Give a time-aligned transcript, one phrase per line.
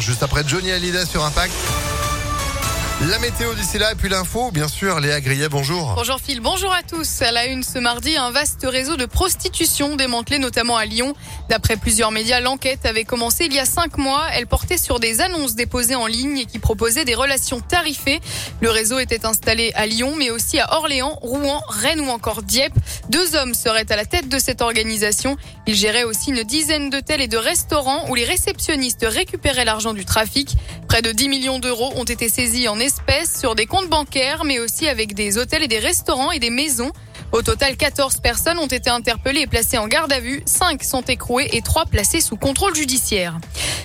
[0.00, 1.52] juste après Johnny Hallyday sur Impact.
[3.08, 5.94] La météo d'ici là et puis l'info, bien sûr, Léa Grillet, bonjour.
[5.96, 7.22] Bonjour Phil, bonjour à tous.
[7.22, 11.14] À la une ce mardi, un vaste réseau de prostitution démantelé notamment à Lyon.
[11.48, 14.26] D'après plusieurs médias, l'enquête avait commencé il y a cinq mois.
[14.34, 18.20] Elle portait sur des annonces déposées en ligne et qui proposaient des relations tarifées.
[18.60, 22.74] Le réseau était installé à Lyon, mais aussi à Orléans, Rouen, Rennes ou encore Dieppe.
[23.08, 25.38] Deux hommes seraient à la tête de cette organisation.
[25.66, 30.04] Ils géraient aussi une dizaine d'hôtels et de restaurants où les réceptionnistes récupéraient l'argent du
[30.04, 30.54] trafic.
[30.86, 34.58] Près de 10 millions d'euros ont été saisis en espèces sur des comptes bancaires, mais
[34.58, 36.90] aussi avec des hôtels et des restaurants et des maisons.
[37.32, 41.02] Au total, 14 personnes ont été interpellées et placées en garde à vue, 5 sont
[41.02, 43.38] écrouées et 3 placées sous contrôle judiciaire.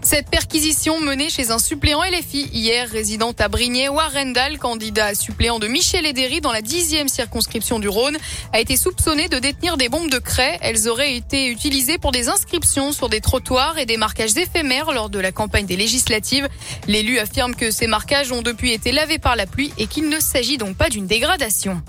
[0.00, 5.14] Cette perquisition menée chez un suppléant LFI hier, résidente à Brignais ou à Rendal, candidat
[5.14, 8.16] suppléant de Michel Edéry dans la dixième circonscription du Rhône,
[8.52, 10.58] a été soupçonné de détenir des bombes de craie.
[10.60, 15.10] Elles auraient été utilisées pour des inscriptions sur des trottoirs et des marquages éphémères lors
[15.10, 16.48] de la campagne des législatives.
[16.86, 20.20] L'élu affirme que ces marquages ont depuis été lavés par la pluie et qu'il ne
[20.20, 21.82] s'agit donc pas d'une dégradation.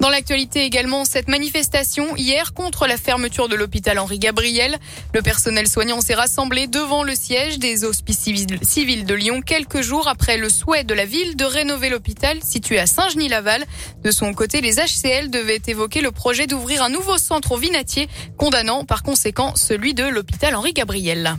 [0.00, 4.78] Dans l'actualité également, cette manifestation hier contre la fermeture de l'hôpital Henri Gabriel.
[5.12, 8.30] Le personnel soignant s'est rassemblé devant le siège des hospices
[8.62, 12.78] civils de Lyon quelques jours après le souhait de la ville de rénover l'hôpital situé
[12.78, 13.66] à Saint-Genis-Laval.
[14.02, 18.08] De son côté, les HCL devaient évoquer le projet d'ouvrir un nouveau centre au Vinatier,
[18.38, 21.36] condamnant par conséquent celui de l'hôpital Henri Gabriel.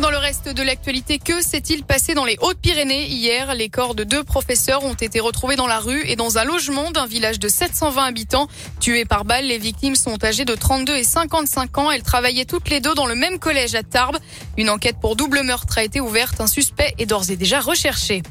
[0.00, 3.54] Dans le reste de l'actualité, que s'est-il passé dans les Hautes-Pyrénées hier?
[3.54, 6.90] Les corps de deux professeurs ont été retrouvés dans la rue et dans un logement
[6.90, 8.48] d'un village de 720 habitants.
[8.80, 11.90] Tués par balle, les victimes sont âgées de 32 et 55 ans.
[11.90, 14.16] Elles travaillaient toutes les deux dans le même collège à Tarbes.
[14.60, 16.38] Une enquête pour double meurtre a été ouverte.
[16.38, 18.22] Un suspect est d'ores et déjà recherché.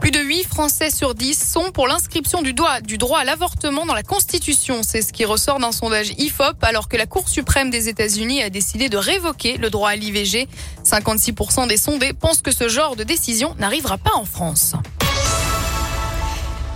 [0.00, 2.54] Plus de 8 Français sur 10 sont pour l'inscription du
[2.84, 4.80] du droit à l'avortement dans la Constitution.
[4.82, 8.48] C'est ce qui ressort d'un sondage IFOP alors que la Cour suprême des États-Unis a
[8.48, 10.48] décidé de révoquer le droit à l'IVG.
[10.86, 14.72] 56% des sondés pensent que ce genre de décision n'arrivera pas en France.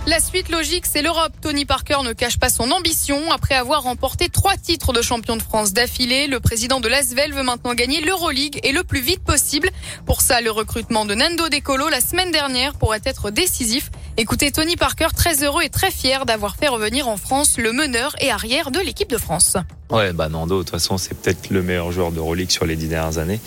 [0.07, 1.33] La suite logique, c'est l'Europe.
[1.41, 3.31] Tony Parker ne cache pas son ambition.
[3.31, 7.43] Après avoir remporté trois titres de champion de France d'affilée, le président de l'Asvel veut
[7.43, 9.69] maintenant gagner l'Euroleague et le plus vite possible.
[10.05, 13.91] Pour ça, le recrutement de Nando De Colo la semaine dernière pourrait être décisif.
[14.17, 18.15] Écoutez, Tony Parker, très heureux et très fier d'avoir fait revenir en France le meneur
[18.19, 19.57] et arrière de l'équipe de France.
[19.91, 22.87] Ouais, bah Nando, de toute façon, c'est peut-être le meilleur joueur d'Euroleague sur les dix
[22.87, 23.39] dernières années.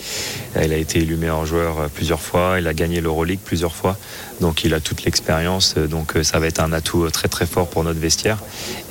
[0.61, 3.97] Il a été élu meilleur joueur euh, plusieurs fois, il a gagné l'Euroleague plusieurs fois,
[4.41, 7.45] donc il a toute l'expérience, euh, donc euh, ça va être un atout très très
[7.45, 8.39] fort pour notre vestiaire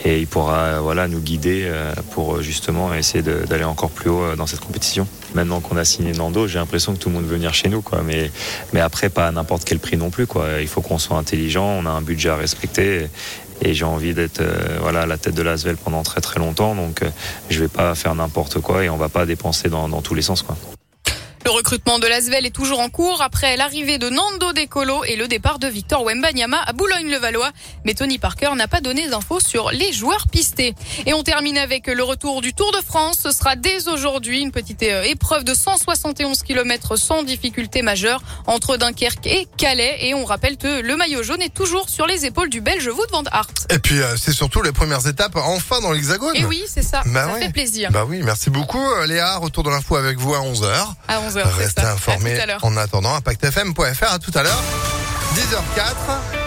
[0.02, 1.70] et il pourra voilà nous guider
[2.10, 5.06] pour justement essayer d'aller encore plus haut dans cette compétition.
[5.34, 7.84] Maintenant qu'on a signé Nando, j'ai l'impression que tout le monde veut venir chez nous.
[8.04, 8.30] Mais
[8.72, 10.60] mais après pas à n'importe quel prix non plus, quoi.
[10.60, 13.06] Il faut qu'on soit intelligent, on a un budget à respecter
[13.62, 16.74] et j'ai envie d'être euh, voilà à la tête de l'Asvel pendant très très longtemps
[16.74, 17.10] donc euh,
[17.48, 20.22] je vais pas faire n'importe quoi et on va pas dépenser dans, dans tous les
[20.22, 20.56] sens quoi.
[21.44, 25.26] Le recrutement de l'Asvel est toujours en cours après l'arrivée de Nando Decolo et le
[25.26, 27.50] départ de Victor Wembanyama à Boulogne-le-Valois.
[27.84, 30.74] Mais Tony Parker n'a pas donné d'infos sur les joueurs pistés.
[31.04, 33.18] Et on termine avec le retour du Tour de France.
[33.24, 38.76] Ce sera dès aujourd'hui une petite euh, épreuve de 171 km sans difficulté majeure entre
[38.76, 39.96] Dunkerque et Calais.
[40.02, 43.10] Et on rappelle que le maillot jaune est toujours sur les épaules du Belge Wout
[43.10, 43.50] van Aert.
[43.68, 46.36] Et puis euh, c'est surtout les premières étapes enfin dans l'Hexagone.
[46.36, 47.02] Et oui, c'est ça.
[47.06, 47.40] Bah ça ouais.
[47.40, 47.90] fait plaisir.
[47.90, 49.38] Bah oui, merci beaucoup euh, Léa.
[49.38, 50.66] Retour de l'info avec vous à 11h.
[51.08, 51.31] À 11h.
[51.40, 54.62] Restez informés en attendant impactfm.fr à tout à l'heure.
[55.34, 56.41] 10h04.